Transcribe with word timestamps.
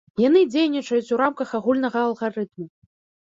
Яны 0.27 0.39
дзейнічаюць 0.53 1.11
у 1.17 1.19
рамках 1.21 1.53
агульнага 1.59 1.99
алгарытму. 2.07 2.65